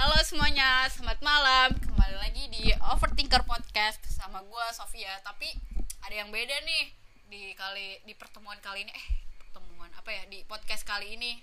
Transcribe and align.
Halo 0.00 0.16
semuanya, 0.24 0.88
selamat 0.88 1.20
malam. 1.20 1.76
Kembali 1.76 2.16
lagi 2.16 2.48
di 2.48 2.72
Overthinker 2.88 3.44
Podcast 3.44 4.00
sama 4.08 4.40
gue 4.40 4.66
Sofia. 4.72 5.12
Tapi 5.20 5.52
ada 6.00 6.24
yang 6.24 6.32
beda 6.32 6.56
nih 6.64 6.88
di 7.28 7.52
kali 7.52 8.00
di 8.08 8.16
pertemuan 8.16 8.56
kali 8.64 8.88
ini. 8.88 8.96
Eh, 8.96 9.06
pertemuan 9.36 9.92
apa 9.92 10.08
ya? 10.08 10.24
Di 10.24 10.40
podcast 10.48 10.88
kali 10.88 11.20
ini 11.20 11.36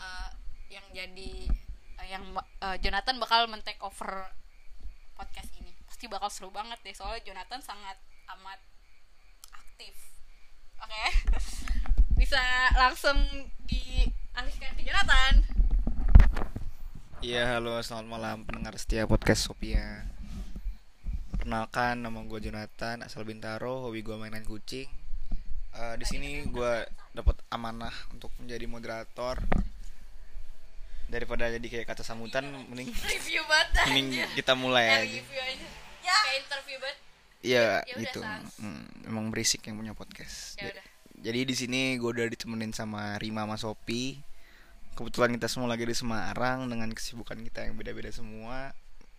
eh, 0.00 0.28
yang 0.72 0.86
jadi 0.96 1.32
eh, 2.00 2.08
yang 2.08 2.24
eh, 2.40 2.80
Jonathan 2.80 3.20
bakal 3.20 3.52
men-take 3.52 3.84
over 3.84 4.32
podcast 5.12 5.52
ini. 5.60 5.76
Pasti 5.84 6.08
bakal 6.08 6.32
seru 6.32 6.48
banget 6.48 6.80
deh 6.80 6.96
soalnya 6.96 7.20
Jonathan 7.20 7.60
sangat 7.60 8.00
amat 8.32 8.64
aktif. 9.52 9.92
Oke. 10.80 11.04
Bisa 12.24 12.40
langsung 12.80 13.20
dialihkan 13.68 14.72
ke 14.72 14.88
Jonathan. 14.88 15.60
Iya 17.20 17.60
halo 17.60 17.76
selamat 17.84 18.06
malam 18.08 18.36
pendengar 18.48 18.72
setia 18.80 19.04
podcast 19.04 19.44
Sophia 19.44 20.08
Perkenalkan 21.36 22.00
nama 22.00 22.16
gue 22.24 22.40
Jonathan 22.40 23.04
asal 23.04 23.28
Bintaro 23.28 23.84
hobi 23.84 24.00
gue 24.00 24.16
mainan 24.16 24.40
kucing. 24.40 24.88
Eh, 25.76 25.94
di 26.00 26.08
sini 26.08 26.48
gue 26.48 26.72
dapat 27.12 27.36
amanah 27.52 27.92
untuk 28.16 28.32
menjadi 28.40 28.64
moderator. 28.64 29.36
Daripada 31.12 31.52
jadi 31.52 31.66
kayak 31.68 31.92
kata 31.92 32.00
sambutan 32.00 32.48
mending 32.72 32.88
review 32.88 33.44
banget 33.44 33.68
mending 33.92 34.24
kita 34.40 34.56
mulai 34.56 35.04
aja. 35.04 35.20
review 35.20 35.40
aja. 35.44 35.68
Ya. 36.00 36.16
Kayak 36.24 36.36
interview 36.40 36.76
banget. 36.80 36.98
Iya 37.44 37.68
Ya 37.84 37.94
udah, 38.00 38.00
gitu. 38.00 38.20
Hmm, 38.64 38.84
emang 39.04 39.28
berisik 39.28 39.60
yang 39.68 39.76
punya 39.76 39.92
podcast. 39.92 40.56
Ya 40.56 40.72
jadi 41.20 41.44
di 41.44 41.52
sini 41.52 42.00
gue 42.00 42.10
udah 42.16 42.32
ditemenin 42.32 42.72
sama 42.72 43.20
Rima 43.20 43.44
sama 43.44 43.60
Sopi 43.60 44.29
kebetulan 44.94 45.34
kita 45.36 45.46
semua 45.46 45.68
lagi 45.70 45.86
di 45.86 45.96
Semarang 45.96 46.66
dengan 46.66 46.90
kesibukan 46.90 47.38
kita 47.40 47.66
yang 47.66 47.74
beda-beda 47.78 48.10
semua 48.10 48.74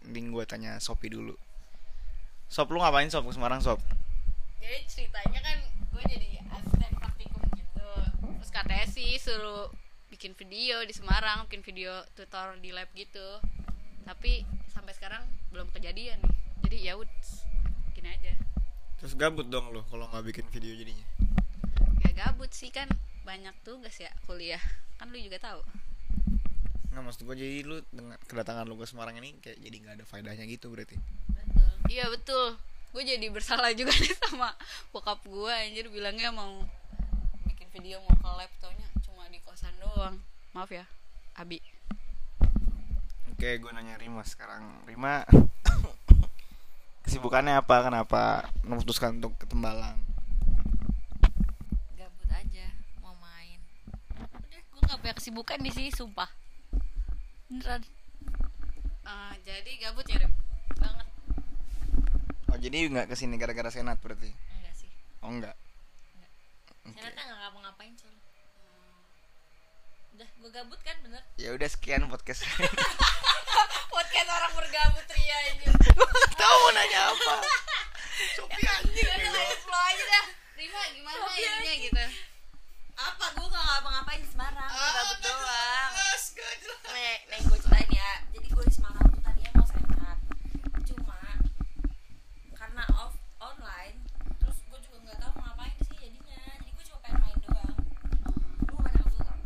mending 0.05 0.33
gue 0.33 0.43
tanya 0.49 0.81
Sopi 0.81 1.13
dulu. 1.13 1.37
Sop 2.51 2.67
lu 2.73 2.81
ngapain 2.81 3.07
Sop? 3.07 3.23
Ke 3.23 3.33
Semarang 3.33 3.61
Sop? 3.63 3.79
Jadi 4.59 4.83
ceritanya 4.89 5.39
kan 5.39 5.57
gue 5.93 6.03
jadi 6.05 6.29
asisten 6.57 6.91
praktikum 6.97 7.41
gitu. 7.55 7.89
Terus 8.37 8.51
katanya 8.51 8.87
sih 8.89 9.15
suruh 9.21 9.71
bikin 10.11 10.35
video 10.35 10.83
di 10.83 10.93
Semarang 10.93 11.47
bikin 11.47 11.63
video 11.63 12.03
tutor 12.17 12.57
di 12.59 12.75
lab 12.75 12.89
gitu. 12.91 13.39
Tapi 14.03 14.43
sampai 14.73 14.93
sekarang 14.97 15.23
belum 15.53 15.69
kejadian 15.71 16.19
nih. 16.19 16.35
Jadi 16.67 16.77
ya 16.81 16.93
udah 16.97 17.25
bikin 17.93 18.05
aja. 18.09 18.33
Terus 19.01 19.17
gabut 19.17 19.49
dong 19.49 19.73
lo 19.73 19.81
kalau 19.89 20.05
nggak 20.11 20.25
bikin 20.29 20.45
video 20.51 20.77
jadinya? 20.77 21.07
Ya 22.05 22.11
gabut 22.13 22.51
sih 22.53 22.69
kan 22.69 22.89
banyak 23.23 23.55
tugas 23.65 23.95
ya 23.97 24.11
kuliah. 24.25 24.61
Kan 24.97 25.09
lu 25.13 25.17
juga 25.17 25.37
tahu. 25.41 25.61
Nggak 26.91 27.03
maksud 27.07 27.21
gue 27.23 27.35
jadi 27.39 27.57
lu 27.63 27.79
dengan 27.93 28.19
kedatangan 28.27 28.67
lu 28.67 28.75
ke 28.75 28.85
Semarang 28.89 29.15
ini 29.17 29.37
kayak 29.39 29.57
jadi 29.61 29.75
nggak 29.81 29.95
ada 30.01 30.05
faedahnya 30.05 30.45
gitu 30.49 30.69
berarti. 30.73 30.99
Iya 31.87 32.07
betul. 32.11 32.57
Gue 32.91 33.03
jadi 33.07 33.23
bersalah 33.31 33.71
juga 33.71 33.95
nih 34.01 34.13
sama 34.27 34.51
bokap 34.91 35.23
gue 35.23 35.53
anjir. 35.53 35.87
Bilangnya 35.87 36.31
mau 36.35 36.63
bikin 37.47 37.67
video 37.71 38.03
mau 38.03 38.15
ke 38.15 38.29
lab 38.35 38.51
taunya 38.59 38.87
cuma 39.07 39.27
di 39.31 39.39
kosan 39.43 39.73
doang. 39.79 40.19
Maaf 40.51 40.71
ya 40.71 40.83
Abi. 41.39 41.63
Oke, 43.31 43.57
gue 43.57 43.71
nanya 43.73 43.97
Rima 43.97 44.21
sekarang. 44.21 44.85
Rima, 44.85 45.25
kesibukannya 47.07 47.57
apa? 47.57 47.87
Kenapa 47.87 48.45
memutuskan 48.61 49.17
untuk 49.17 49.33
ke 49.39 49.49
Tembalang? 49.49 49.97
gabut 51.97 52.29
aja 52.29 52.67
mau 53.01 53.15
main 53.17 53.59
udah 54.19 54.61
gue 54.61 54.81
nggak 54.85 54.90
punya 55.01 55.13
kesibukan 55.13 55.57
di 55.57 55.69
sini 55.69 55.89
sumpah. 55.89 56.29
Beneran. 57.47 57.81
Eh, 59.01 59.33
jadi 59.43 59.71
gabut 59.79 60.05
ya 60.05 60.17
Rim 60.19 60.33
banget. 60.75 61.07
Oh, 62.47 62.57
jadi 62.57 62.77
nggak 62.87 63.07
ke 63.07 63.15
sini 63.15 63.35
gara-gara 63.35 63.67
senat 63.67 63.97
berarti? 63.97 64.29
enggak 64.29 64.73
sih. 64.75 64.91
Oh, 65.19 65.29
enggak. 65.29 65.55
ternyata 66.83 67.19
nggak 67.19 67.37
ngapa-ngapain 67.39 67.93
soalnya 67.93 68.19
udah 70.11 70.27
gue 70.35 70.49
gabut 70.51 70.79
kan 70.81 70.97
bener? 71.01 71.21
Ya 71.35 71.49
udah 71.51 71.67
sekian 71.67 72.05
podcast. 72.05 72.45
podcast 73.93 74.29
orang 74.29 74.53
bergabut 74.55 75.05
Ria 75.07 75.37
ini 75.51 75.65
Tahu 76.31 76.55
mau 76.59 76.71
nanya 76.71 76.99
apa? 77.09 77.33
Sopi 78.33 78.61
anjing 78.63 79.07
udah 79.07 79.45
flow 79.59 79.81
aja 79.83 80.03
dah. 80.07 80.25
Rima 80.55 80.81
gimana 80.91 81.17
Sopi 81.19 81.37
ininya 81.39 81.57
anjing. 81.59 81.79
gitu? 81.83 82.05
Apa 82.93 83.25
gue 83.31 83.47
nggak 83.47 83.63
ngapa-ngapain 83.63 84.19
di 84.19 84.27
Semarang 84.27 84.69
gue 84.69 84.77
Ah, 84.79 84.91
gabut 84.91 85.19
doang 85.19 85.91
Jelas, 85.91 86.23
gak 86.31 86.53
jelas. 86.59 86.79
nih 86.87 87.17
nih 87.23 87.39
gue 87.41 87.57
ceritain 87.59 87.89
ya 87.91 88.11
jadi 88.31 88.47
gue 88.47 88.63
di 88.63 88.73
Semarang 88.73 89.05
tuh 89.07 89.21
tadinya 89.21 89.51
mau 89.55 89.65
senat 89.65 90.17
cuma 90.83 91.17
karena 92.51 92.83
off 92.95 93.13
online 93.39 93.97
terus 94.37 94.57
gue 94.61 94.79
juga 94.81 94.97
nggak 95.03 95.17
tahu 95.19 95.31
mau 95.33 95.43
ngapain 95.47 95.73
sih 95.81 95.95
jadinya 95.99 96.37
jadi 96.55 96.71
gue 96.71 96.83
cuma 96.85 96.99
pengen 97.01 97.17
main 97.19 97.37
doang 97.39 97.73
lu 98.61 98.69
mau 98.69 98.81
main 98.83 98.93
sama 98.93 99.09
gue 99.09 99.23
nggak 99.25 99.39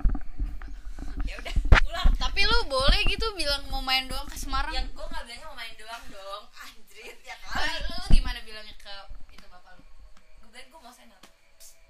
ya 1.23 1.35
udah 1.37 1.53
pulang 1.77 2.09
tapi 2.17 2.41
lu 2.43 2.59
boleh 2.67 3.01
gitu 3.05 3.25
bilang 3.33 3.63
mau 3.69 3.79
main 3.81 4.03
doang 4.05 4.27
ke 4.27 4.35
Semarang 4.35 4.73
yang 4.73 4.87
gue 4.89 5.05
nggak 5.05 5.23
bilangnya 5.23 5.47
mau 5.47 5.55
main 5.55 5.73
doang 5.75 6.03
dong 6.09 6.43
anjir 6.61 7.15
ya 7.21 7.35
Eh, 7.35 7.39
kali 7.47 7.79
lu 7.79 7.95
gimana 8.11 8.39
bilangnya 8.41 8.75
ke 8.75 8.95
itu 9.31 9.45
bapak 9.45 9.71
lu 9.73 9.83
gue 10.43 10.49
bilang 10.51 10.67
gue 10.67 10.81
mau 10.81 10.91
senat 10.91 11.21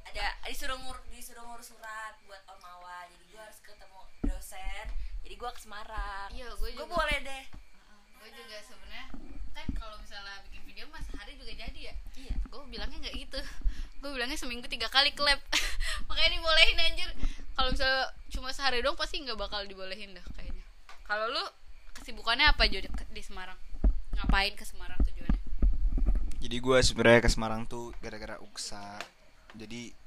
ada 0.06 0.25
disuruh 0.46 0.78
ngur 0.78 1.02
disuruh 1.35 1.51
ngurus 1.51 1.68
surat 1.68 2.16
buat 2.31 2.40
ormawa 2.47 3.12
jadi 3.12 3.23
gue 3.28 3.41
harus 3.44 3.59
ketemu 3.59 4.00
dosen. 4.23 4.88
Jadi 5.19 5.35
gue 5.35 5.51
ke 5.51 5.59
Semarang. 5.59 6.31
Iya, 6.31 6.47
gua 6.56 6.63
gue 6.63 6.72
juga. 6.72 6.96
boleh 6.96 7.18
deh. 7.28 7.44
Gue 8.23 8.29
juga 8.31 8.57
sebenarnya 8.63 9.07
kan 9.51 9.68
kalau 9.75 10.00
misalnya 10.00 10.40
bikin 10.47 10.63
video 10.63 10.88
mas 10.95 11.03
sehari 11.03 11.35
juga 11.35 11.51
jadi 11.51 11.91
ya. 11.91 11.95
Iya. 12.16 12.35
Gue 12.47 12.63
bilangnya 12.72 13.03
nggak 13.03 13.16
gitu. 13.19 13.40
Gue 14.00 14.16
bilangnya 14.16 14.40
seminggu 14.40 14.63
tiga 14.72 14.88
kali 14.88 15.12
ke 15.12 15.19
lab 15.28 15.35
makanya 16.07 16.40
dibolehin 16.40 16.79
anjir. 16.79 17.09
Kalau 17.51 17.68
misalnya 17.75 18.16
cuma 18.31 18.50
sehari 18.56 18.79
doang 18.79 18.95
pasti 18.95 19.19
nggak 19.19 19.35
bakal 19.35 19.59
dibolehin 19.68 20.16
dah 20.16 20.24
kayaknya. 20.40 20.63
Kalau 21.03 21.35
lu 21.35 21.44
kesibukannya 22.00 22.47
apa 22.47 22.63
jadi 22.72 22.88
di 23.12 23.19
Semarang? 23.19 23.59
Ngapain 24.16 24.56
ke 24.56 24.63
Semarang 24.63 25.03
tujuannya? 25.03 25.41
Jadi 26.40 26.56
gue 26.63 26.78
sebenarnya 26.79 27.19
ke 27.19 27.28
Semarang 27.28 27.68
tuh 27.68 27.91
gara-gara 28.00 28.40
UKSA. 28.40 29.03
Jadi 29.59 30.05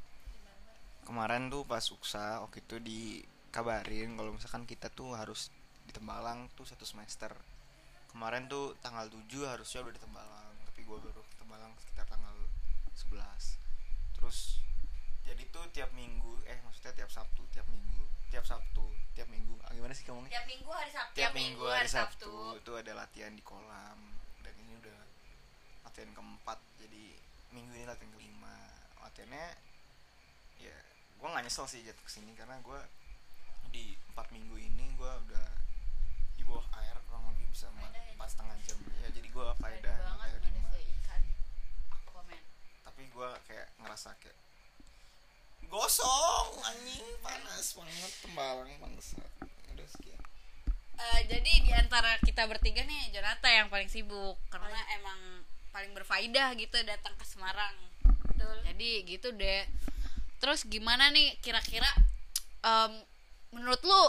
kemarin 1.08 1.48
tuh 1.48 1.64
pas 1.64 1.80
UKSA 1.80 2.44
waktu 2.44 2.60
itu 2.60 2.76
dikabarin 2.84 4.12
kalau 4.20 4.36
misalkan 4.36 4.68
kita 4.68 4.92
tuh 4.92 5.16
harus 5.16 5.48
di 5.88 5.92
Tembalang 5.96 6.52
tuh 6.52 6.68
satu 6.68 6.84
semester. 6.84 7.32
Kemarin 8.12 8.44
tuh 8.52 8.76
tanggal 8.84 9.08
7 9.08 9.24
harusnya 9.48 9.80
udah 9.84 9.94
di 9.96 10.02
Tembalang, 10.04 10.52
tapi 10.68 10.80
gue 10.84 10.98
baru 11.00 11.20
ke 11.24 11.34
Tembalang 11.40 11.72
sekitar 11.80 12.04
tanggal 12.12 12.36
11. 12.92 13.56
Terus 14.20 14.60
jadi 15.24 15.42
tuh 15.48 15.64
tiap 15.72 15.88
minggu, 15.96 16.44
eh 16.44 16.60
maksudnya 16.64 16.92
tiap 16.92 17.08
Sabtu, 17.08 17.40
tiap 17.52 17.64
minggu, 17.68 18.04
tiap 18.28 18.44
Sabtu, 18.44 18.84
tiap 19.16 19.28
minggu. 19.32 19.56
Ah, 19.64 19.72
gimana 19.76 19.92
sih 19.92 20.04
ngomongnya? 20.08 20.28
tiap 20.38 20.44
minggu 20.48 20.70
hari 20.70 20.90
Sabtu 20.92 21.16
tiap 21.18 21.32
minggu 21.34 21.64
hari 21.66 21.90
Sabtu 21.90 22.32
itu 22.60 22.72
ada 22.76 22.92
latihan 22.94 23.32
di 23.34 23.42
kolam 23.42 23.98
dan 24.44 24.54
ini 24.60 24.72
udah 24.78 24.98
latihan 25.88 26.10
keempat 26.14 26.58
jadi 26.78 27.04
minggu 27.50 27.72
ini 27.74 27.84
latihan 27.88 28.12
kelima 28.14 28.56
latihannya 29.02 29.46
ya 30.62 30.78
gue 31.18 31.28
nggak 31.28 31.44
nyesel 31.44 31.66
sih 31.66 31.82
jatuh 31.82 32.04
ke 32.06 32.10
sini 32.14 32.30
karena 32.38 32.54
gue 32.62 32.80
di 33.74 33.98
empat 34.14 34.30
minggu 34.30 34.54
ini 34.54 34.86
gue 34.94 35.12
udah 35.28 35.48
di 36.38 36.42
bawah 36.46 36.62
air 36.78 36.94
kurang 37.10 37.26
lebih 37.34 37.50
bisa 37.50 37.66
empat 37.74 37.90
ya, 37.90 38.14
empat 38.14 38.28
setengah 38.30 38.56
jam. 38.64 38.78
Ya 39.02 39.08
jadi 39.10 39.28
gue 39.28 39.46
faedah 39.58 39.96
banget 40.14 40.40
kayak 41.04 41.26
Aquaman 41.90 42.40
tapi 42.86 43.02
gue 43.10 43.28
kayak 43.50 43.68
ngerasa 43.82 44.14
kayak 44.22 44.38
gosong 45.68 46.48
anjing 46.64 47.04
panas 47.20 47.76
banget 47.76 48.12
tembalang 48.24 48.72
bangsat 48.80 49.30
udah 49.74 49.88
sekian. 49.90 50.22
Eh, 50.98 51.20
jadi 51.30 51.52
di 51.62 51.72
antara 51.76 52.16
kita 52.24 52.48
bertiga 52.48 52.82
nih 52.82 53.12
Jonathan 53.12 53.66
yang 53.66 53.68
paling 53.68 53.86
sibuk 53.86 54.34
karena 54.48 54.80
emang 54.98 55.44
paling 55.70 55.92
berfaedah 55.94 56.56
gitu 56.58 56.78
datang 56.82 57.14
ke 57.14 57.24
Semarang. 57.26 57.76
Betul. 58.32 58.56
Jadi 58.64 58.90
gitu 59.06 59.28
deh. 59.36 59.68
Terus 60.38 60.66
gimana 60.70 61.10
nih 61.10 61.34
kira-kira 61.42 61.88
em, 62.62 62.92
menurut 63.50 63.82
lu 63.82 64.02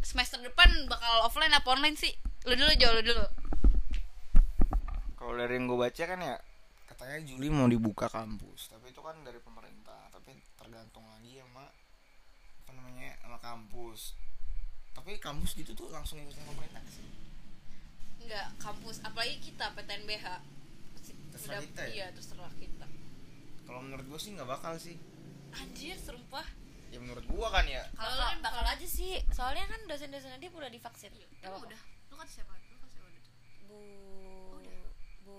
semester 0.00 0.40
depan 0.40 0.68
bakal 0.88 1.28
offline 1.28 1.52
apa 1.52 1.68
online 1.72 1.96
sih? 1.96 2.12
Lu 2.48 2.56
dulu 2.56 2.72
jauh 2.76 2.94
lu 3.00 3.02
dulu. 3.04 3.26
Kalau 5.16 5.32
dari 5.40 5.56
yang 5.56 5.68
gue 5.68 5.78
baca 5.80 6.04
kan 6.04 6.20
ya 6.20 6.36
katanya 6.84 7.18
Juli 7.24 7.48
mau 7.48 7.64
dibuka 7.64 8.12
kampus, 8.12 8.68
tapi 8.68 8.92
itu 8.92 9.00
kan 9.00 9.16
dari 9.24 9.40
pemerintah, 9.40 10.12
tapi 10.12 10.36
tergantung 10.60 11.04
lagi 11.08 11.40
sama 11.40 11.64
apa 12.64 12.70
namanya 12.76 13.16
sama 13.24 13.38
kampus. 13.40 14.16
Tapi 14.94 15.16
kampus 15.20 15.56
gitu 15.56 15.72
tuh 15.72 15.88
langsung 15.92 16.20
ikutin 16.20 16.44
pemerintah 16.44 16.84
sih. 16.92 17.04
Enggak, 18.24 18.52
kampus 18.60 19.00
apalagi 19.04 19.36
kita 19.40 19.72
PTNBH. 19.76 20.26
Terserah 21.34 21.60
kita 21.60 21.82
ya? 21.88 21.92
Iya, 21.92 22.06
terserah 22.14 22.52
kita. 22.56 22.86
Kalau 23.64 23.80
menurut 23.80 24.06
gue 24.06 24.20
sih 24.20 24.36
nggak 24.36 24.48
bakal 24.48 24.76
sih. 24.76 24.96
Anjir, 25.56 25.96
sumpah. 25.96 26.46
Ya 26.88 26.98
menurut 26.98 27.24
gua 27.26 27.50
kan 27.50 27.64
ya. 27.64 27.82
Kalau 27.92 28.06
Bakal, 28.12 28.30
lu 28.32 28.40
bakal 28.40 28.64
aja 28.68 28.86
sih 28.86 29.18
soalnya 29.28 29.66
kan 29.66 29.80
dosen-dosennya 29.84 30.38
dia 30.38 30.50
udah 30.50 30.68
divaksin 30.68 31.10
apa-apa. 31.40 31.66
udah. 31.66 31.80
Lu 32.08 32.14
kan 32.14 32.28
siapa? 32.28 32.54
Lu 32.54 32.76
Bu 33.64 33.78
Bu 35.20 35.36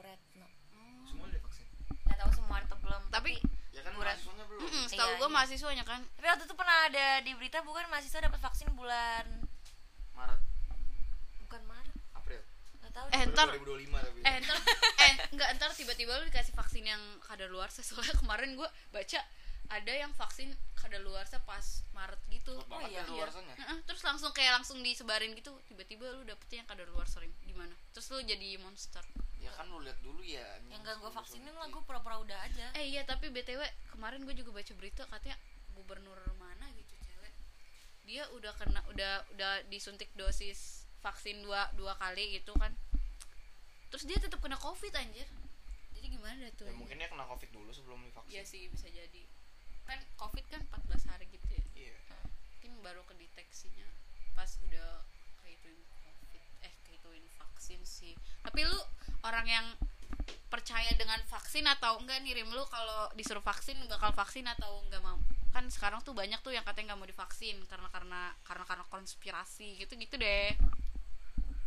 Retno. 0.00 0.46
semua 1.06 1.24
udah 1.26 1.40
vaksin 1.40 1.64
Nggak 2.04 2.18
tahu 2.18 2.30
semua 2.34 2.56
atau 2.60 2.76
belum. 2.78 3.02
Tapi- 3.08 3.40
ya 3.70 3.80
kan 3.80 3.94
mahasiswanya 3.94 4.44
belum 4.44 4.60
Mm-mm, 4.60 4.84
setahu 4.86 5.06
Iya, 5.06 5.16
gue 5.16 5.24
iya. 5.24 5.32
mahasiswanya 5.32 5.84
kan 5.84 6.00
Tapi 6.10 6.26
waktu 6.26 6.44
itu 6.44 6.54
pernah 6.54 6.76
ada 6.84 7.06
di 7.20 7.32
berita 7.32 7.62
bukan 7.62 7.86
mahasiswa 7.86 8.18
dapat 8.20 8.40
vaksin 8.40 8.68
bulan 8.74 9.24
Maret 10.12 10.40
bukan 11.40 11.62
Maret. 11.64 11.94
April 12.12 12.42
Nggak 12.76 12.90
tahu. 12.90 13.06
Eh, 13.08 13.22
ntar 13.28 13.46
2025 13.48 13.94
tapi 14.02 14.18
eh 14.20 14.36
ntar 14.42 14.56
eh 14.98 15.12
enggak 15.30 15.48
ntar 15.54 15.70
tiba-tiba 15.72 16.10
lu 16.12 16.26
dikasih 16.26 16.52
vaksin 16.52 16.84
yang 16.84 16.98
kadaluarsa 17.22 17.80
soalnya 17.80 18.18
kemarin 18.18 18.52
gue 18.52 18.66
baca 18.90 19.20
ada 19.68 19.92
yang 19.92 20.12
vaksin 20.16 20.48
kadaluarsa 20.72 21.44
pas 21.44 21.84
Maret 21.92 22.20
gitu. 22.32 22.56
Iya, 22.88 23.04
kan 23.04 23.12
iya. 23.12 23.24
Heeh, 23.52 23.78
terus 23.84 24.00
langsung 24.00 24.32
kayak 24.32 24.60
langsung 24.60 24.80
disebarin 24.80 25.36
gitu. 25.36 25.52
Tiba-tiba 25.68 26.08
lu 26.16 26.24
dapetnya 26.24 26.64
yang 26.64 26.68
kadaluarsa 26.68 27.20
Rim. 27.20 27.32
gimana? 27.44 27.76
Terus 27.92 28.08
lu 28.16 28.24
jadi 28.24 28.56
monster. 28.64 29.04
Ya 29.38 29.52
kan 29.52 29.68
lu 29.68 29.84
lihat 29.84 30.00
dulu 30.00 30.24
ya 30.24 30.58
yang 30.72 30.80
gak 30.82 30.98
gue 30.98 31.12
vaksinin 31.12 31.52
lah 31.54 31.68
gue 31.68 31.82
pura-pura 31.84 32.18
udah 32.18 32.38
aja. 32.48 32.74
eh 32.74 32.90
iya 32.90 33.06
tapi 33.06 33.30
btw 33.30 33.62
kemarin 33.94 34.24
gue 34.26 34.34
juga 34.34 34.50
baca 34.50 34.72
berita 34.74 35.06
katanya 35.06 35.36
gubernur 35.76 36.18
mana 36.40 36.66
gitu 36.74 36.94
cewek. 37.04 37.32
Dia 38.08 38.24
udah 38.34 38.52
kena 38.56 38.80
udah 38.90 39.22
udah 39.36 39.52
disuntik 39.68 40.10
dosis 40.16 40.88
vaksin 41.04 41.44
dua 41.44 41.70
dua 41.76 41.94
kali 42.00 42.40
gitu 42.40 42.56
kan. 42.56 42.72
Terus 43.92 44.04
dia 44.08 44.16
tetap 44.16 44.40
kena 44.40 44.56
covid 44.58 44.90
anjir. 44.96 45.28
Jadi 45.94 46.06
gimana 46.08 46.48
tuh? 46.56 46.66
Ya 46.66 46.74
mungkin 46.74 46.96
dia 46.98 47.08
kena 47.12 47.28
covid 47.28 47.52
dulu 47.52 47.70
sebelum 47.70 48.00
divaksin. 48.04 48.32
Iya 48.32 48.42
sih 48.48 48.62
bisa 48.72 48.88
jadi 48.90 49.22
kan 49.88 50.00
covid 50.20 50.44
kan 50.52 50.60
14 50.84 51.08
hari 51.08 51.24
gitu 51.32 51.48
ya? 51.48 51.64
Iya. 51.72 51.96
Mungkin 52.52 52.72
baru 52.84 53.00
kedeteksinya 53.08 53.88
pas 54.36 54.60
udah 54.68 55.02
kehituin 55.40 55.80
covid 56.04 56.28
eh 56.60 56.74
kehituin 56.84 57.24
vaksin 57.40 57.80
sih. 57.88 58.12
Tapi 58.44 58.68
lu 58.68 58.78
orang 59.24 59.48
yang 59.48 59.66
percaya 60.52 60.92
dengan 60.96 61.20
vaksin 61.24 61.64
atau 61.64 61.96
enggak 62.00 62.20
nih 62.20 62.40
Rim 62.40 62.52
lu 62.52 62.64
kalau 62.68 63.08
disuruh 63.16 63.40
vaksin 63.40 63.80
bakal 63.88 64.12
vaksin 64.12 64.44
atau 64.44 64.84
enggak 64.84 65.00
mau? 65.00 65.16
Kan 65.48 65.72
sekarang 65.72 66.04
tuh 66.04 66.12
banyak 66.12 66.36
tuh 66.44 66.52
yang 66.52 66.62
katanya 66.68 66.92
nggak 66.92 67.00
mau 67.00 67.08
divaksin 67.08 67.56
karena 67.72 67.88
karena 67.88 68.36
karena 68.44 68.64
karena 68.68 68.84
konspirasi 68.92 69.80
gitu 69.80 69.96
gitu 69.96 70.20
deh. 70.20 70.52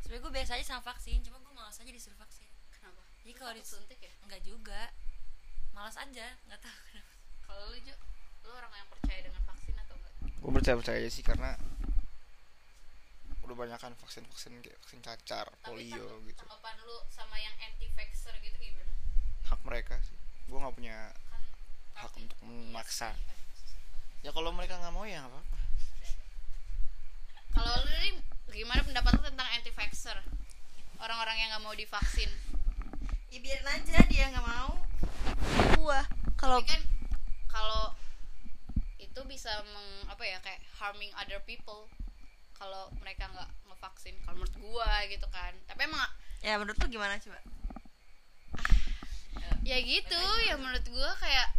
Sebenernya 0.05 0.21
gue 0.27 0.33
biasa 0.37 0.51
aja 0.59 0.65
sama 0.75 0.83
vaksin, 0.85 1.23
cuma 1.25 1.41
gue 1.41 1.53
malas 1.53 1.77
aja 1.81 1.89
disuruh 1.89 2.19
vaksin. 2.21 2.49
kenapa? 2.73 3.01
Jadi 3.21 3.33
kalau 3.37 3.53
disuntik 3.53 3.97
suntik 3.97 3.99
ya? 4.05 4.13
Enggak 4.25 4.41
juga. 4.45 4.81
Malas 5.71 5.95
aja, 5.95 6.27
nggak 6.49 6.59
tahu 6.59 6.79
kenapa. 6.91 7.20
Kalau 7.51 7.67
lu 8.47 8.49
orang 8.55 8.71
yang 8.71 8.87
percaya 8.87 9.19
dengan 9.27 9.41
vaksin 9.43 9.75
atau 9.75 9.95
enggak? 9.99 10.13
Gue 10.39 10.51
percaya 10.55 10.75
percaya 10.79 11.07
sih 11.11 11.23
karena 11.23 11.51
udah 13.43 13.55
banyak 13.59 13.79
kan 13.83 13.91
vaksin 13.99 14.23
vaksin 14.31 14.55
kayak 14.63 14.79
vaksin 14.79 15.03
cacar 15.03 15.51
tapi 15.59 15.91
polio 15.91 16.07
tangg- 16.07 16.31
gitu. 16.31 16.39
tanggapan 16.47 16.75
lu 16.87 16.97
sama 17.11 17.35
yang 17.35 17.51
anti 17.59 17.91
vaxxer 17.91 18.31
gitu 18.39 18.55
gimana? 18.55 18.91
Hak 19.43 19.59
mereka 19.67 19.99
sih. 19.99 20.15
Gue 20.47 20.57
nggak 20.63 20.75
punya 20.79 21.11
kan 21.27 21.43
hak 21.99 22.13
untuk 22.15 22.39
memaksa. 22.47 23.11
ya 24.21 24.29
kalau 24.31 24.53
mereka 24.55 24.77
nggak 24.79 24.93
mau 24.95 25.03
ya 25.03 25.19
nggak 25.27 25.33
apa-apa. 25.35 25.57
Kalau 27.51 27.73
lu 27.83 27.95
nih 27.99 28.13
gimana 28.55 28.81
pendapat 28.87 29.11
lu 29.19 29.21
tentang 29.27 29.49
anti 29.51 29.71
vaxxer? 29.75 30.15
Orang-orang 31.03 31.35
yang 31.35 31.49
nggak 31.51 31.63
mau 31.67 31.75
divaksin. 31.75 32.31
Ya 33.27 33.39
biarin 33.43 33.67
aja 33.67 33.99
dia 34.07 34.31
nggak 34.31 34.47
mau. 34.47 34.79
Gua 35.75 35.99
kalau 36.39 36.63
kan 36.63 36.79
kalau 37.51 37.91
itu 38.95 39.21
bisa 39.27 39.51
meng, 39.75 40.07
apa 40.07 40.23
ya 40.23 40.39
kayak 40.39 40.63
harming 40.79 41.11
other 41.19 41.43
people. 41.43 41.91
Kalau 42.55 42.87
mereka 43.03 43.27
nggak 43.27 43.49
ngevaksin 43.67 44.15
kalau 44.23 44.39
menurut 44.39 44.55
gua 44.63 45.03
gitu 45.11 45.27
kan. 45.27 45.51
Tapi 45.67 45.83
emang 45.83 45.99
ya 46.39 46.55
menurut 46.55 46.79
lu 46.79 46.87
gimana 46.87 47.19
coba? 47.19 47.41
ya 49.61 49.77
gitu. 49.77 50.23
Ya 50.47 50.55
menurut 50.57 50.85
gua 50.89 51.11
kayak 51.19 51.49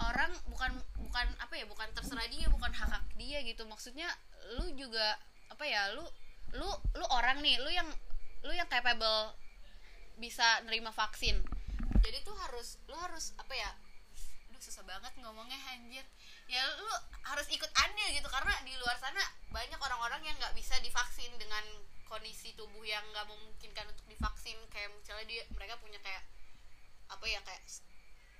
orang 0.00 0.32
bukan 0.48 0.72
bukan 0.96 1.26
apa 1.36 1.54
ya 1.60 1.68
bukan 1.68 1.86
terserah 1.92 2.24
dia 2.32 2.48
bukan 2.48 2.72
hak 2.72 2.88
hak 2.88 3.04
dia 3.20 3.44
gitu. 3.44 3.68
Maksudnya 3.68 4.08
lu 4.56 4.72
juga 4.78 5.20
apa 5.52 5.64
ya 5.66 5.92
lu 5.92 6.06
lu 6.56 6.70
lu 6.96 7.06
orang 7.12 7.42
nih 7.44 7.60
lu 7.60 7.70
yang 7.70 7.86
lu 8.46 8.52
yang 8.54 8.66
capable 8.70 9.36
bisa 10.16 10.62
nerima 10.64 10.94
vaksin. 10.94 11.36
Jadi 12.00 12.18
tuh 12.24 12.32
harus 12.32 12.80
lu 12.88 12.96
harus 12.96 13.36
apa 13.36 13.52
ya 13.52 13.70
susah 14.60 14.84
banget 14.84 15.12
ngomongnya 15.24 15.56
anjir. 15.72 16.04
Ya 16.46 16.62
lu 16.76 16.88
harus 17.24 17.48
ikut 17.48 17.70
andil 17.72 18.08
gitu 18.12 18.28
karena 18.28 18.52
di 18.62 18.76
luar 18.76 18.96
sana 19.00 19.20
banyak 19.50 19.80
orang-orang 19.80 20.20
yang 20.22 20.36
nggak 20.36 20.54
bisa 20.54 20.76
divaksin 20.84 21.32
dengan 21.40 21.64
kondisi 22.06 22.52
tubuh 22.54 22.84
yang 22.84 23.02
nggak 23.10 23.26
memungkinkan 23.26 23.88
untuk 23.88 24.06
divaksin. 24.06 24.60
Kayak 24.68 24.92
misalnya 24.94 25.26
dia 25.26 25.42
mereka 25.56 25.80
punya 25.80 25.98
kayak 26.04 26.22
apa 27.10 27.24
ya 27.26 27.40
kayak 27.42 27.62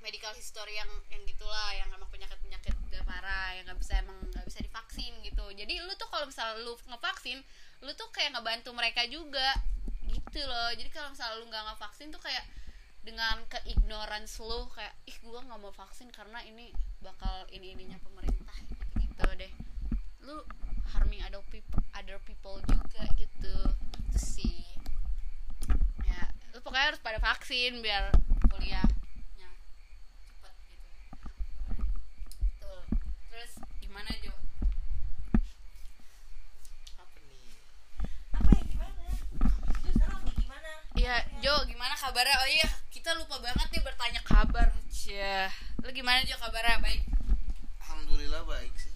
medical 0.00 0.32
history 0.32 0.76
yang 0.76 0.88
yang 1.12 1.22
gitulah 1.28 1.70
yang 1.76 1.88
emang 1.92 2.08
penyakit 2.08 2.40
penyakit 2.40 2.72
gak 2.88 3.04
parah 3.04 3.52
yang 3.52 3.68
nggak 3.68 3.80
bisa 3.80 4.00
emang 4.00 4.16
nggak 4.32 4.46
bisa 4.48 4.60
divaksin 4.64 5.12
gitu. 5.24 5.44
Jadi 5.52 5.80
lu 5.84 5.92
tuh 5.96 6.08
kalau 6.08 6.24
misalnya 6.28 6.60
lu 6.64 6.76
ngevaksin 6.88 7.40
lu 7.80 7.92
tuh 7.96 8.08
kayak 8.12 8.36
ngebantu 8.36 8.70
mereka 8.76 9.04
juga 9.08 9.56
gitu 10.08 10.40
loh. 10.44 10.70
Jadi 10.74 10.88
kalau 10.92 11.12
misalnya 11.12 11.36
lu 11.40 11.46
nggak 11.48 11.64
ngevaksin 11.72 12.08
tuh 12.12 12.20
kayak 12.20 12.44
dengan 13.00 13.40
keignorance 13.48 14.44
lu 14.44 14.68
kayak 14.76 14.92
ih 15.08 15.16
gua 15.24 15.40
nggak 15.40 15.60
mau 15.60 15.72
vaksin 15.72 16.12
karena 16.12 16.44
ini 16.44 16.68
bakal 17.00 17.48
ini 17.48 17.72
ininya 17.72 17.96
pemerintah 18.04 18.56
gitu 19.00 19.24
deh. 19.40 19.52
Lu 20.20 20.44
harming 20.92 21.24
other 21.24 21.40
people 21.48 21.80
other 21.96 22.20
people 22.28 22.60
juga 22.68 23.02
gitu. 23.16 23.56
Itu 24.12 24.18
sih. 24.20 24.76
Ya 26.04 26.28
lu 26.52 26.60
pokoknya 26.60 26.92
harus 26.92 27.00
pada 27.00 27.16
vaksin 27.16 27.80
biar 27.80 28.12
kuliahnya 28.52 29.48
cepet 30.28 30.54
gitu. 30.68 30.88
Tuh 32.60 32.84
terus 33.32 33.52
gimana 33.80 34.12
Jo? 34.20 34.34
Apa 37.00 37.18
nih? 37.24 37.48
Apa 38.36 38.50
ya 38.52 38.62
gimana? 38.68 39.04
Terus 39.80 39.94
sekarang 39.96 40.20
lagi 40.20 40.32
gimana? 40.36 40.70
Iya, 41.00 41.16
Jo, 41.40 41.54
gimana 41.64 41.94
kabarnya? 41.96 42.36
Oh 42.44 42.50
iya, 42.50 42.68
kita 43.00 43.16
lupa 43.16 43.40
banget 43.40 43.64
nih 43.72 43.80
bertanya 43.80 44.20
kabar. 44.28 44.68
Cia. 44.92 45.48
Lu 45.80 45.88
gimana 45.88 46.20
Jo 46.20 46.36
kabarnya? 46.36 46.84
Baik. 46.84 47.00
alhamdulillah 47.80 48.44
baik 48.44 48.76
sih 48.76 48.92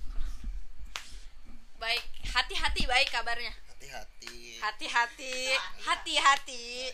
Baik. 1.80 2.04
Hati-hati 2.28 2.84
baik 2.84 3.08
kabarnya. 3.08 3.48
hati-hati 3.48 4.60
Hati-hati. 4.60 5.56
Hati-hati. 5.88 6.92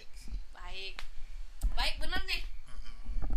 baik 0.55 1.03
Baik. 1.75 1.99
Bener 1.99 2.23
nih. 2.31 2.47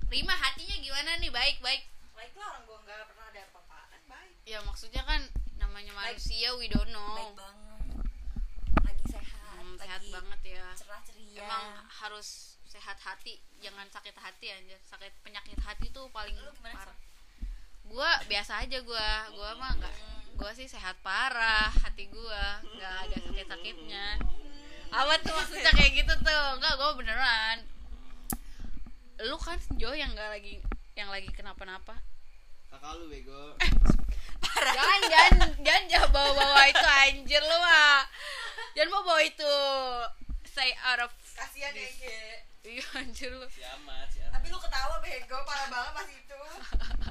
Rima 0.05 0.37
hatinya 0.37 0.77
gimana 0.77 1.17
nih? 1.17 1.33
Baik, 1.33 1.57
baik. 1.65 1.89
Baik 2.13 2.29
lah 2.37 2.53
orang 2.53 2.69
gua 2.69 2.77
nggak 2.85 3.09
pernah 3.09 3.25
ada 3.33 3.41
apa-apaan. 3.49 4.01
Baik. 4.05 4.37
Ya 4.45 4.61
maksudnya 4.61 5.01
kan 5.01 5.25
namanya 5.57 5.97
Baik. 5.97 6.21
manusia 6.21 6.53
we 6.61 6.69
don't 6.69 6.93
know. 6.93 7.17
Baik 7.17 7.41
banget. 7.41 8.05
Lagi 8.85 9.05
sehat. 9.09 9.57
Hmm, 9.57 9.73
lagi 9.81 9.89
sehat 9.89 10.03
banget 10.13 10.39
ya. 10.61 10.65
Cerah 10.77 11.01
ceria. 11.01 11.41
Emang 11.41 11.65
harus 11.89 12.52
sehat 12.73 12.97
hati, 13.05 13.37
jangan 13.61 13.85
sakit 13.93 14.17
hati 14.17 14.49
aja. 14.49 14.77
Sakit 14.89 15.13
penyakit 15.21 15.61
hati 15.61 15.93
tuh 15.93 16.09
paling 16.09 16.33
Lu 16.33 16.49
gimana, 16.57 16.73
parah. 16.73 16.97
Gua 17.85 18.09
biasa 18.25 18.65
aja 18.65 18.81
gua. 18.81 19.29
Gua 19.37 19.53
mah 19.61 19.77
enggak 19.77 19.93
gua 20.33 20.49
sih 20.57 20.65
sehat 20.65 20.97
parah 21.05 21.69
hati 21.69 22.09
gua. 22.09 22.57
Nggak 22.65 22.95
ada 23.05 23.17
sakit 23.29 23.45
sakitnya 23.45 24.07
apa 24.93 25.17
tuh 25.25 25.33
maksudnya 25.33 25.73
kayak 25.73 26.05
gitu 26.05 26.13
tuh? 26.21 26.45
Enggak 26.57 26.73
gua 26.81 26.97
beneran. 26.97 27.57
Lu 29.21 29.37
kan 29.37 29.61
Jo 29.77 29.93
yang 29.93 30.09
nggak 30.17 30.29
lagi 30.33 30.57
yang 30.97 31.13
lagi 31.13 31.29
kenapa-napa. 31.29 31.97
Kakak 32.73 32.97
lu 32.97 33.05
bego. 33.09 33.57
Jangan 34.53 34.99
jangan 35.09 35.33
jangan 35.61 35.83
jangan 35.89 36.09
bawa 36.09 36.31
bawa 36.33 36.61
itu 36.69 36.87
anjir 37.05 37.41
lu 37.41 37.57
mah. 37.57 38.01
Jangan 38.73 38.89
bawa 38.89 39.03
bawa 39.13 39.21
itu. 39.21 39.55
Say 40.45 40.73
out 40.85 41.09
of 41.09 41.13
Kasihan 41.33 41.73
ya. 41.73 41.89
Iya 42.63 42.83
anjir 42.95 43.31
lu 43.35 43.47
si 43.51 43.59
amat 43.59 44.07
si 44.07 44.19
amat 44.23 44.39
Tapi 44.39 44.45
lu 44.47 44.57
ketawa 44.59 44.95
bego, 45.03 45.37
parah 45.43 45.67
banget 45.67 45.91
pas 45.93 46.07
itu. 46.07 46.39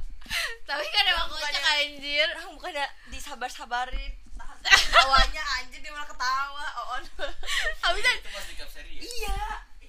tapi 0.69 0.87
kan 0.89 1.05
emang 1.13 1.29
kocak 1.29 1.65
anjir 1.77 2.29
Orang 2.41 2.57
bukannya 2.57 2.87
disabar-sabarin. 3.13 4.13
Tawanya 4.65 5.43
anjir 5.61 5.79
dia 5.85 5.93
malah 5.93 6.09
ketawa. 6.09 6.65
Oh, 6.81 6.97
on. 6.97 7.05
abisan 7.85 8.17
ya 8.17 9.03
iya. 9.03 9.39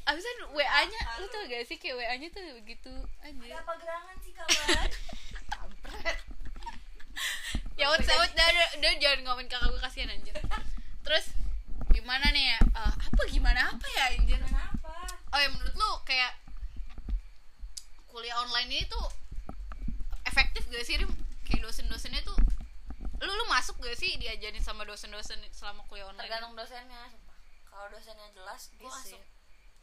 abisan 0.04 0.36
wa 0.52 0.66
nya 0.84 1.00
lu 1.22 1.26
tau 1.32 1.48
gak 1.48 1.64
sih 1.64 1.80
kayak 1.80 1.96
wa 1.96 2.16
nya 2.20 2.28
tuh 2.28 2.44
begitu 2.60 2.92
anjir 3.24 3.56
Ada 3.56 3.64
apa 3.64 3.74
gerangan 3.80 4.16
sih 4.20 4.34
kawan? 4.36 4.90
kampret 5.48 6.18
ya 7.80 7.86
ut 7.88 8.02
saut 8.04 8.32
dah 8.36 8.50
dah, 8.52 8.70
dah 8.84 8.94
jangan 9.00 9.20
ngomongin 9.24 9.48
kakak 9.48 9.70
gue 9.72 9.80
kasihan 9.80 10.12
anjir 10.12 10.36
terus 11.08 11.32
gimana 11.94 12.34
nih 12.36 12.58
ya 12.58 12.60
Eh, 12.74 12.94
apa 13.00 13.22
gimana 13.32 13.62
apa 13.72 13.86
ya 13.96 14.04
anjir 14.18 14.42
Kenapa? 14.42 14.92
oh 15.32 15.40
ya 15.40 15.48
menurut 15.54 15.76
lu 15.78 15.92
kayak 16.04 16.34
kuliah 18.34 18.50
online 18.50 18.70
ini 18.74 18.86
tuh 18.90 19.06
efektif 20.26 20.66
gak 20.66 20.82
sih 20.82 20.98
Rim? 20.98 21.12
kayak 21.46 21.62
dosen-dosennya 21.62 22.26
tuh 22.26 22.34
lu 23.22 23.30
lu 23.30 23.46
masuk 23.46 23.78
gak 23.78 23.94
sih 23.94 24.18
diajarin 24.18 24.58
sama 24.58 24.82
dosen-dosen 24.90 25.38
selama 25.54 25.86
kuliah 25.86 26.10
online? 26.10 26.26
Tergantung 26.26 26.58
dosennya, 26.58 27.14
kalau 27.70 27.94
dosennya 27.94 28.26
jelas 28.34 28.74
gue 28.74 28.90
sih. 29.06 29.14
masuk. 29.14 29.22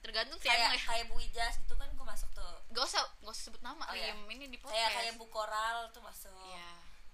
tergantung 0.02 0.38
sih 0.42 0.50
kayak 0.50 0.74
ya. 0.74 0.80
kayak 0.82 1.04
Bu 1.12 1.22
Ijas 1.22 1.62
gitu 1.62 1.78
kan 1.78 1.86
gue 1.94 2.02
masuk 2.02 2.26
tuh. 2.34 2.54
Gak 2.74 2.84
usah 2.90 3.06
gak 3.22 3.30
usah 3.30 3.44
sebut 3.54 3.62
nama 3.62 3.86
Oh, 3.86 3.94
iya. 3.94 4.18
Ini 4.18 4.50
di 4.50 4.58
podcast. 4.58 4.74
kayak 4.74 4.90
kayak 4.98 5.12
Bu 5.14 5.26
Koral 5.30 5.86
tuh 5.94 6.02
masuk. 6.02 6.34
Iya. 6.34 6.70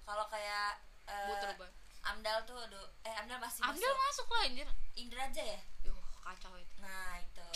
kalau 0.09 0.25
kayak 0.33 0.81
eh, 1.05 1.27
Bu 1.29 1.35
Turba. 1.37 1.67
Amdal 2.07 2.39
tuh 2.49 2.57
aduh 2.65 2.87
eh 3.05 3.13
Amdal 3.21 3.37
masih 3.45 3.61
Amdal 3.61 3.93
masuk. 3.93 4.25
masuk 4.25 4.27
lah 4.33 4.43
anjir. 4.49 4.69
Indra 4.97 5.29
aja 5.29 5.43
ya? 5.45 5.61
Yuh, 5.85 6.01
kacau 6.25 6.57
itu. 6.57 6.75
Nah 6.81 7.21
itu. 7.21 7.51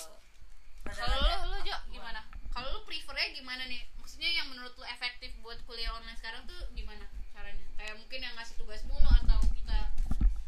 Kalau 0.85 1.17
lo 1.17 1.57
lo 1.57 1.59
Jo, 1.65 1.79
gimana 1.89 2.21
kalau 2.61 2.77
lo 2.77 2.85
prefernya 2.85 3.33
gimana 3.33 3.65
nih? 3.73 3.81
Maksudnya 3.97 4.29
yang 4.37 4.53
menurut 4.53 4.77
lo 4.77 4.85
efektif 4.93 5.33
buat 5.41 5.57
kuliah 5.65 5.97
online 5.97 6.21
sekarang 6.21 6.45
tuh 6.45 6.61
gimana 6.77 7.09
caranya? 7.33 7.65
Kayak 7.81 7.97
mungkin 7.97 8.21
yang 8.21 8.37
ngasih 8.37 8.61
tugas 8.61 8.85
mulu 8.85 9.09
atau 9.25 9.41
kita 9.57 9.89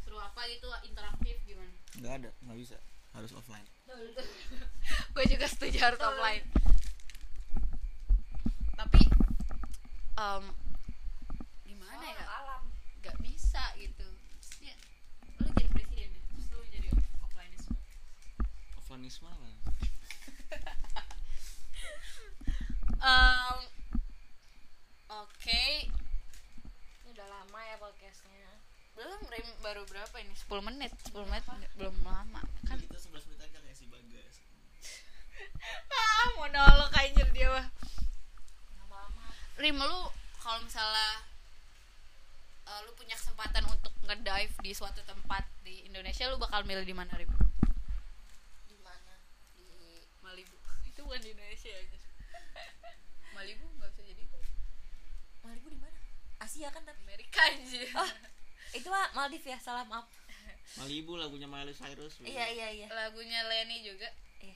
suruh 0.04 0.21
apa 0.21 0.45
gitu 0.52 0.69
interaktif 0.85 1.40
gimana? 1.49 1.73
Nggak 1.97 2.12
ada 2.21 2.31
nggak 2.45 2.59
bisa. 2.61 2.76
Harus 3.16 3.33
offline. 3.33 3.64
Gue 5.16 5.25
juga 5.25 5.49
setuju 5.49 5.81
harus 5.81 6.00
offline. 6.04 6.45
tapi 8.76 9.04
em, 10.21 10.45
gimana 11.64 12.04
ya? 12.12 12.25
alam. 12.28 12.62
Nggak 13.00 13.16
bisa 13.25 13.62
gitu. 13.81 14.04
Ya 14.61 14.76
lu 15.40 15.49
jadi 15.57 15.69
presiden 15.73 16.12
ya? 16.12 16.21
Terus 16.28 16.47
lu 16.52 16.61
jadi 16.69 16.88
offline 17.25 17.52
offlineisme 18.76 19.33
lah 19.33 19.72
um, 23.02 23.59
oke. 25.23 25.64
Ini 27.02 27.09
udah 27.12 27.26
lama 27.26 27.61
ya 27.66 27.76
podcastnya. 27.78 28.49
Belum 28.92 29.21
Rim, 29.26 29.49
baru 29.64 29.82
berapa 29.88 30.16
ini? 30.21 30.35
10 30.37 30.62
menit. 30.62 30.92
10 31.11 31.25
menit? 31.26 31.44
Nggak- 31.44 31.75
belum 31.76 31.97
lama. 32.04 32.40
Kan 32.68 32.78
kita 32.78 32.99
11 33.00 33.26
menit 33.28 33.40
aja 33.42 33.59
kayak 33.59 33.76
si 33.76 33.87
bagas. 33.90 34.35
Ah 35.90 36.26
monolog 36.38 36.90
anjir 36.94 37.26
dia 37.35 37.49
mah. 37.50 37.66
Lama-lama. 38.78 39.26
Rim 39.59 39.75
lu 39.75 40.00
kalau 40.38 40.59
misalnya 40.62 41.23
uh, 42.66 42.80
lu 42.87 42.94
punya 42.94 43.14
kesempatan 43.18 43.66
untuk 43.66 43.90
ngedive 44.06 44.54
di 44.62 44.71
suatu 44.71 45.02
tempat 45.02 45.42
di 45.66 45.87
Indonesia 45.87 46.30
lu 46.30 46.38
bakal 46.38 46.62
milih 46.62 46.87
di 46.87 46.94
mana 46.94 47.11
Rim? 47.18 47.30
di 48.71 48.76
mana? 48.82 49.14
Di 49.59 49.66
Malibu. 50.23 50.54
Itu 50.90 51.02
bukan 51.02 51.21
di 51.23 51.30
Indonesia 51.35 51.71
ya. 51.71 51.82
Malibu 53.43 53.67
nggak 53.75 53.91
bisa 53.91 54.03
jadi 54.07 54.23
itu. 54.23 54.39
Malibu 55.43 55.67
di 55.69 55.77
mana 55.77 55.99
Asia 56.39 56.71
kan 56.71 56.83
tapi 56.83 57.03
Amerika 57.03 57.43
anjir. 57.45 57.91
oh 57.93 58.11
itu 58.73 58.87
mah 58.87 59.11
Maldives 59.13 59.43
ya 59.45 59.59
salah 59.59 59.83
maaf 59.85 60.07
Malibu 60.75 61.15
lagunya 61.15 61.45
Miley 61.45 61.71
Cyrus 61.73 62.23
iya 62.23 62.47
iya 62.49 62.69
iya 62.73 62.87
Lagunya 62.89 63.43
Lenny 63.45 63.83
juga. 63.83 64.07
iya 64.39 64.55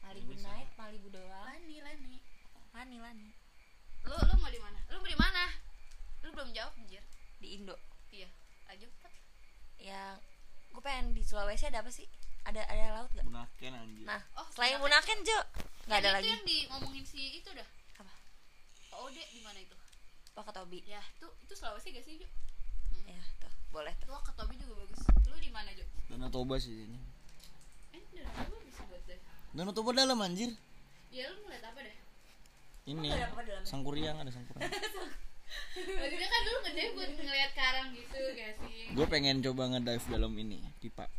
Malibu 0.00 0.32
Bisa. 0.32 0.48
Night 0.48 0.72
Malibu 0.74 1.08
doang 1.08 1.28
Lani, 1.28 1.78
Lani. 1.78 2.16
Lani 2.72 2.96
Lani 2.98 3.28
Lu 4.02 4.16
lu 4.16 4.34
mau 4.36 4.48
di 4.48 4.58
mana? 4.58 4.80
Lu 4.88 4.96
mau 4.98 5.06
di 5.06 5.16
mana? 5.16 5.44
Lu 6.20 6.28
belum 6.30 6.48
jawab 6.50 6.72
anjir. 6.74 7.04
di 7.38 7.48
Indo 7.54 7.76
Iya. 8.08 8.28
Aja 8.66 8.84
cepet. 8.84 9.12
yang 9.78 10.16
gue 10.70 10.80
pengen 10.80 11.12
di 11.12 11.20
Sulawesi 11.20 11.68
ada 11.68 11.84
apa 11.84 11.92
sih 11.92 12.08
ada 12.42 12.64
ada 12.64 12.96
laut 12.96 13.12
gak 13.12 13.22
Bunaken 13.22 13.72
anjir 13.74 14.04
nah 14.04 14.20
Oh, 14.34 14.48
selain 14.50 14.76
Bunaken. 14.76 15.20
Jo 15.22 15.38
nggak 15.84 15.98
ada 16.00 16.10
lagi 16.16 16.24
Itu 16.24 16.32
yang 16.32 16.44
di 16.44 16.58
ngomongin 16.66 17.04
si 17.04 17.20
itu 17.38 17.52
dah. 17.52 17.68
Pak 18.94 19.02
Ode 19.02 19.26
di 19.26 19.42
mana 19.42 19.58
itu? 19.58 19.74
Pak 20.30 20.54
Tobi 20.54 20.78
Ya, 20.86 21.02
itu 21.18 21.26
itu 21.42 21.52
Sulawesi 21.52 21.90
gak 21.90 22.06
sih, 22.06 22.14
Ju? 22.14 22.28
ya 23.04 23.18
tuh 23.36 23.50
boleh 23.68 23.90
tuh 23.98 24.14
Ketobi 24.22 24.54
juga 24.54 24.78
bagus. 24.78 25.02
Lu 25.26 25.34
di 25.34 25.50
mana, 25.50 25.66
Jo? 25.74 25.82
Danau 26.06 26.30
Toba 26.30 26.62
sih 26.62 26.86
ini 26.86 26.94
Eh, 27.90 27.98
dari 28.14 28.22
apa 28.22 28.54
bisa 28.62 28.86
buat 28.86 29.02
deh? 29.02 29.18
Danau 29.50 29.74
Toba 29.74 29.90
dalam 29.92 30.14
anjir 30.22 30.54
Ya, 31.10 31.26
lu 31.26 31.42
ngeliat 31.42 31.66
apa 31.66 31.82
deh? 31.82 31.96
ini 32.86 33.10
ada 33.10 33.34
apa 33.34 33.66
sangkuriang 33.66 34.14
ada 34.14 34.30
sangkuriang 34.30 34.62
Maksudnya 35.74 36.28
kan 36.30 36.40
dulu 36.46 36.58
ngedeh 36.62 36.86
buat 36.94 37.10
ngeliat 37.18 37.52
karang 37.52 37.88
gitu 37.98 38.20
gak 38.30 38.52
sih? 38.62 38.94
gue 38.94 39.06
pengen 39.10 39.42
coba 39.42 39.74
ngedive 39.74 40.06
dalam 40.06 40.38
ini 40.38 40.62
pipa 40.78 41.10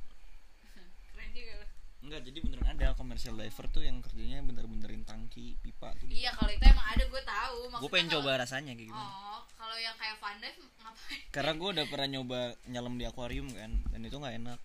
Keren 1.11 1.29
juga 1.35 1.53
lu. 1.59 1.65
enggak 2.07 2.21
jadi 2.23 2.37
beneran 2.39 2.64
ada 2.77 2.91
commercial 2.93 3.33
diver 3.33 3.65
tuh 3.67 3.81
yang 3.81 3.97
kerjanya 3.99 4.39
bener-benerin 4.41 5.01
tangki 5.01 5.55
pipa 5.57 5.95
tuh 5.95 6.07
Iya, 6.07 6.31
kalau 6.31 6.49
itu 6.49 6.61
emang 6.61 6.87
ada 6.87 7.03
gue 7.03 7.23
tahu. 7.23 7.57
gue 7.73 7.89
pengen 7.89 8.07
kalau- 8.09 8.21
coba 8.21 8.31
rasanya 8.37 8.71
kayak 8.71 8.87
gimana 8.87 9.07
Oh, 9.07 9.39
kalau 9.55 9.77
yang 9.77 9.95
kayak 9.95 10.15
Van 10.17 10.37
Dive 10.37 10.59
ngapain? 10.77 11.19
karena 11.29 11.51
gue 11.53 11.69
udah 11.71 11.85
pernah 11.85 12.07
nyoba 12.09 12.39
nyelam 12.65 12.93
di 12.93 13.05
akuarium 13.05 13.47
kan 13.49 13.71
dan 13.89 13.99
itu 14.01 14.13
nggak 14.13 14.35
enak 14.37 14.59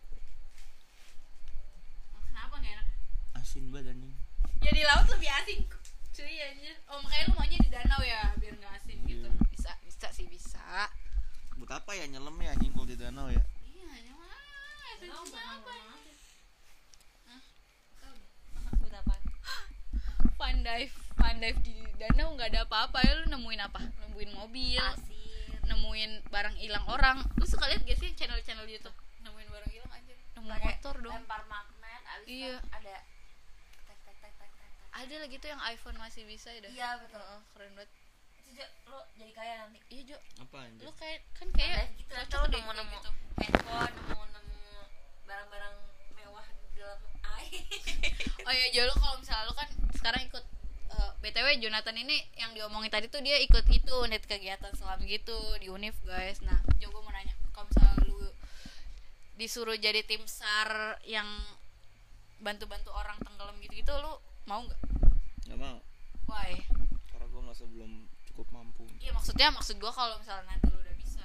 Kenapa 2.24 2.54
gak 2.56 2.72
enak? 2.72 2.86
asin 3.36 3.64
banget 3.68 3.92
anjing 3.92 4.14
Ya 4.58 4.70
di 4.70 4.82
laut 4.82 5.06
lebih 5.08 5.30
asin 5.30 5.60
cuy 6.10 6.36
anjir. 6.38 6.76
Oh, 6.86 7.00
makanya 7.00 7.24
lu 7.24 7.34
maunya 7.34 7.56
di 7.56 7.70
danau 7.70 8.00
ya 8.02 8.20
biar 8.36 8.52
gak 8.54 8.72
asin 8.76 8.98
gitu. 9.02 9.24
Iya. 9.24 9.48
Bisa, 9.48 9.72
bisa 9.80 10.08
sih 10.10 10.26
bisa. 10.26 10.60
buat 11.54 11.72
apa 11.74 11.92
ya 11.92 12.04
nyelam 12.06 12.36
ya 12.36 12.50
anjing 12.50 12.68
kalau 12.70 12.84
di 12.84 12.94
danau 12.94 13.26
ya 13.26 13.40
Iya. 13.62 13.88
Esensinya 14.92 15.42
apa? 15.56 15.72
Hah? 17.26 17.40
Tahu 17.96 18.14
deh. 18.14 18.28
buat 18.76 18.94
apa 18.94 19.14
Fun 20.50 20.66
dive, 20.66 20.90
fun 21.14 21.38
dive 21.38 21.58
di 21.62 21.70
danau 21.94 22.34
nggak 22.34 22.50
ada 22.50 22.66
apa-apa 22.66 22.98
ya 23.06 23.22
lu 23.22 23.30
nemuin 23.30 23.60
apa? 23.62 23.78
Nemuin 24.02 24.30
mobil, 24.34 24.82
pasir 24.82 25.62
nemuin 25.62 26.26
barang 26.26 26.58
hilang 26.58 26.82
orang. 26.90 27.22
Lu 27.38 27.46
suka 27.46 27.70
lihat 27.70 27.86
gak 27.86 27.94
sih 27.94 28.10
channel-channel 28.12 28.66
YouTube? 28.66 28.90
Nemuin 29.22 29.46
barang 29.46 29.70
hilang 29.70 29.92
aja. 29.94 30.10
Nemu 30.34 30.50
pakai 30.50 30.74
motor 30.74 30.94
dong. 30.98 31.14
lempar 31.14 31.46
magnet 31.46 32.02
abis 32.02 32.26
Iya. 32.26 32.54
ada 32.68 32.96
tek 33.86 33.98
tek 34.02 34.16
tek 34.18 34.34
tek 34.34 34.50
tek 34.50 34.70
tek. 34.74 34.90
Ada 34.90 35.14
lagi 35.22 35.36
tuh 35.38 35.48
yang 35.48 35.62
iPhone 35.62 35.96
masih 35.96 36.26
bisa 36.26 36.50
ya 36.50 36.60
dah. 36.60 36.70
iya 36.72 36.88
betul 36.98 37.22
Heeh, 37.22 37.40
keren 37.54 37.70
banget. 37.72 37.90
itu 38.42 38.50
Jo, 38.50 38.66
lo 38.90 38.98
jadi 39.14 39.30
kaya 39.30 39.52
nanti 39.62 39.78
Iya, 39.86 40.02
Jo. 40.04 40.18
apa 40.42 40.56
anjir 40.66 40.82
Lu 40.82 40.92
kayak 40.98 41.22
kan 41.30 41.48
kayak 41.54 41.76
Ada 41.78 41.94
gitu 41.94 42.10
cocok 42.26 42.42
deh 42.50 42.58
nemu 42.60 42.96
gitu. 42.98 43.10
handphone 43.38 43.94
nemu 43.94 44.18
dalam 46.80 47.00
air 47.36 47.60
Oh 48.48 48.52
iya, 48.56 48.66
Jo 48.72 48.88
lu 48.88 48.94
kalau 48.96 49.16
misalnya 49.20 49.44
lu 49.44 49.54
kan 49.54 49.68
sekarang 49.94 50.22
ikut 50.24 50.44
eh, 50.96 51.10
BTW 51.20 51.46
Jonathan 51.60 51.96
ini 52.00 52.16
yang 52.40 52.56
diomongin 52.56 52.88
tadi 52.88 53.06
tuh 53.12 53.20
dia 53.20 53.36
ikut 53.38 53.68
itu 53.68 53.92
unit 54.00 54.24
kegiatan 54.24 54.72
selam 54.72 54.98
gitu 55.04 55.36
di 55.60 55.68
Unif 55.68 56.00
guys. 56.08 56.40
Nah, 56.40 56.56
Jo 56.80 56.88
gue 56.88 57.02
mau 57.04 57.12
nanya, 57.12 57.36
kalau 57.52 57.68
misalnya 57.68 57.94
lu 58.08 58.18
disuruh 59.36 59.76
jadi 59.76 60.04
tim 60.04 60.24
SAR 60.24 61.00
yang 61.08 61.24
bantu-bantu 62.40 62.92
orang 62.92 63.16
tenggelam 63.20 63.56
gitu-gitu 63.60 63.92
lu 64.00 64.12
mau 64.48 64.64
nggak? 64.64 64.80
nggak 65.48 65.60
mau 65.60 65.78
Why? 66.28 66.56
karena 67.12 67.26
gue 67.28 67.40
merasa 67.40 67.64
belum 67.68 68.08
cukup 68.32 68.46
mampu 68.52 68.84
Iya 69.00 69.12
maksudnya 69.12 69.48
maksud 69.52 69.76
gua 69.76 69.92
kalau 69.92 70.16
misalnya 70.20 70.44
nanti 70.48 70.68
lu 70.72 70.76
udah 70.80 70.96
bisa. 70.96 71.24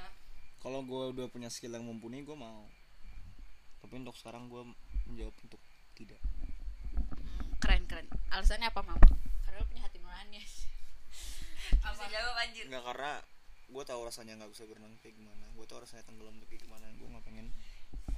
kalau 0.59 0.79
gue 0.83 1.03
udah 1.15 1.27
punya 1.31 1.47
skill 1.47 1.75
yang 1.75 1.87
mumpuni 1.87 2.23
gue 2.23 2.35
mau 2.35 2.67
tapi 3.79 3.99
untuk 3.99 4.15
sekarang 4.15 4.47
gue 4.47 4.63
menjawab 5.09 5.35
untuk 5.45 5.61
tidak. 5.95 6.19
Hmm, 6.91 7.55
keren 7.63 7.83
keren. 7.87 8.07
Alasannya 8.33 8.67
apa 8.69 8.81
mau? 8.83 8.99
Karena 9.45 9.61
lu 9.61 9.67
punya 9.69 9.83
hati 9.85 9.97
nurani. 10.01 10.41
bisa 11.95 12.05
jawab 12.11 12.35
anjir. 12.37 12.65
Nggak 12.67 12.83
karena 12.83 13.11
gue 13.65 13.83
tahu 13.83 14.01
rasanya 14.05 14.33
nggak 14.37 14.51
bisa 14.53 14.63
berenang 14.69 14.93
kayak 15.01 15.15
gimana. 15.17 15.45
Gue 15.55 15.65
tahu 15.65 15.79
rasanya 15.81 16.03
tenggelam 16.05 16.35
kayak 16.45 16.61
gimana. 16.61 16.85
Gue 16.99 17.07
nggak 17.09 17.25
pengen 17.25 17.47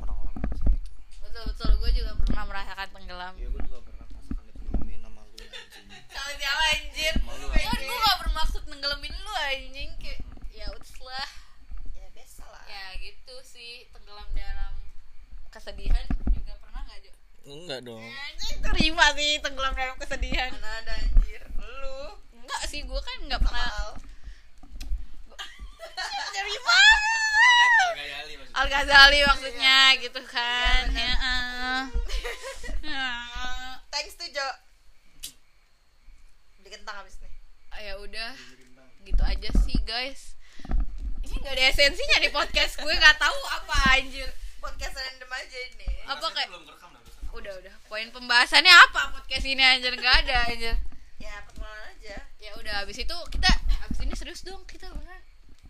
orang-orang 0.01 0.35
ngerasain 0.41 0.73
itu. 0.75 0.91
Betul 1.23 1.43
betul. 1.53 1.71
Gue 1.79 1.91
juga 1.95 2.11
pernah 2.19 2.43
merasakan 2.49 2.87
tenggelam. 2.91 3.33
ya 3.39 3.47
gue 3.47 3.61
juga 3.63 3.79
pernah 3.85 4.05
merasakan 4.11 4.43
ditengelamin 4.51 4.99
sama 5.05 5.21
lu 5.23 5.35
anjing. 5.37 5.87
Sama 6.11 6.31
siapa 6.35 6.63
anjir? 6.73 7.13
Malu, 7.23 7.45
Kan 7.53 7.79
gue 7.79 7.97
gak 8.03 8.17
bermaksud 8.25 8.63
nenggelamin 8.67 9.13
lu 9.13 9.33
anjing. 9.37 9.89
Kayak 10.01 10.19
ya 10.51 10.65
udah 10.73 10.93
lah. 11.05 11.29
ya 11.93 12.07
biasa 12.11 12.43
lah. 12.43 12.63
Ya 12.67 12.85
gitu 12.99 13.35
sih. 13.45 13.87
Tenggelam 13.93 14.27
dalam 14.33 14.73
kesedihan 15.53 16.05
juga 16.33 16.53
pernah 16.59 16.81
gak 16.85 16.99
Jo? 17.07 17.13
Enggak 17.47 17.79
dong 17.83 18.03
terima 18.59 19.05
sih 19.15 19.39
tenggelam 19.39 19.71
dalam 19.71 19.95
kesedihan. 19.97 20.51
mana 20.51 20.69
ada 20.83 20.93
anjir 20.97 21.41
lu 21.59 21.99
Enggak 22.35 22.61
sih 22.67 22.83
gue 22.83 23.01
kan 23.01 23.17
nggak 23.27 23.41
pernah. 23.43 23.95
Terima. 26.31 26.79
Al 28.57 28.67
Ghazali 28.67 29.19
maksudnya 29.23 29.77
gitu 29.99 30.21
kan. 30.23 30.83
Ya. 30.91 31.11
eh. 31.11 31.83
Ah. 32.87 33.47
thanks 33.91 34.15
tuh 34.15 34.29
Jo 34.29 34.45
beli 36.57 36.69
kentang 36.69 37.01
abis 37.01 37.17
nih 37.19 37.33
Ah, 37.67 37.81
ya 37.81 37.93
udah 37.97 38.31
gitu 39.01 39.23
aja 39.23 39.49
sih 39.63 39.77
guys 39.83 40.35
ini 41.21 41.33
nggak 41.33 41.53
ada 41.55 41.63
esensinya 41.71 42.17
di 42.19 42.29
podcast 42.29 42.77
gue 42.77 42.89
nggak 42.89 43.17
tahu 43.17 43.39
apa 43.53 43.75
anjir 43.95 44.27
podcast 44.59 44.95
random 44.95 45.29
aja 45.31 45.57
ini 45.73 45.87
apa 46.05 46.25
kayak 46.29 46.47
belum 46.51 46.63
rekam 46.67 46.89
dah 46.91 47.01
udah 47.33 47.53
udah 47.63 47.73
poin 47.87 48.07
pembahasannya 48.11 48.71
apa 48.71 49.13
podcast 49.15 49.45
ini 49.45 49.63
anjir 49.63 49.93
nggak 49.93 50.15
ada 50.25 50.37
anjir 50.51 50.75
ya 51.17 51.33
perkenalan 51.47 51.83
aja 51.97 52.17
ya 52.37 52.51
udah 52.59 52.73
habis 52.85 52.97
itu 53.01 53.17
kita 53.33 53.49
habis 53.83 53.99
ini 54.03 54.13
serius 54.13 54.41
dong 54.45 54.61
kita 54.69 54.87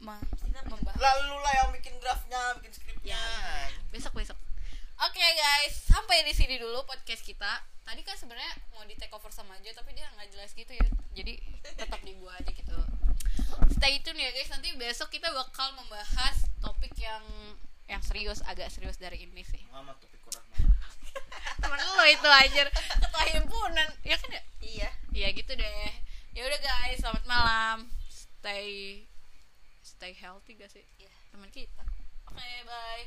mem- 0.02 0.30
membahas 0.68 1.00
lalu 1.00 1.36
lah 1.42 1.54
yang 1.64 1.70
bikin 1.74 1.96
draftnya 2.04 2.56
bikin 2.62 2.72
skripnya 2.76 3.18
ya 3.18 3.22
besok 3.90 4.14
besok 4.18 4.38
Oke 4.98 5.22
guys, 5.22 5.78
sampai 5.86 6.26
di 6.26 6.34
sini 6.34 6.58
dulu 6.58 6.82
podcast 6.90 7.22
kita. 7.22 7.62
Tadi 7.86 8.02
kan 8.02 8.18
sebenarnya 8.18 8.50
mau 8.74 8.82
di 8.82 8.98
take 8.98 9.14
over 9.14 9.30
sama 9.30 9.54
aja, 9.54 9.70
tapi 9.78 9.94
dia 9.94 10.10
nggak 10.10 10.34
jelas 10.34 10.58
gitu 10.58 10.74
ya. 10.74 10.90
Jadi 11.14 11.38
tetap 11.62 12.02
di 12.02 12.18
gua 12.18 12.34
aja 12.34 12.50
gitu. 12.50 12.74
Stay 13.78 14.02
tune 14.02 14.18
ya 14.18 14.34
guys. 14.34 14.50
Nanti 14.50 14.74
besok 14.74 15.14
kita 15.14 15.30
bakal 15.30 15.78
membahas 15.78 16.50
topik 16.66 16.98
yang 16.98 17.22
yang 17.86 18.02
serius, 18.02 18.42
agak 18.50 18.74
serius 18.74 18.98
dari 18.98 19.22
ini 19.22 19.46
sih. 19.46 19.62
Muhammad 19.70 20.02
Topik 20.02 20.18
Temen 21.68 21.84
lo 21.84 22.06
itu 22.08 22.30
aja 22.32 22.64
ketua 22.72 23.24
himpunan, 23.36 23.92
ya 24.08 24.16
kan 24.16 24.32
ya? 24.32 24.42
iya 24.64 24.90
Iya 25.12 25.28
gitu 25.36 25.52
deh. 25.52 25.92
Ya 26.32 26.48
udah 26.48 26.60
guys, 26.64 27.04
selamat 27.04 27.28
malam. 27.28 27.92
Stay 28.08 29.04
stay 29.84 30.16
healthy 30.16 30.56
gak 30.56 30.72
sih? 30.72 30.88
Iya. 30.96 31.12
Teman 31.36 31.52
kita. 31.52 31.84
Oke, 32.32 32.48
bye. 32.64 33.06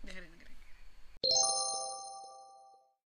Dengerin, 0.00 0.32
dengerin. 0.32 0.39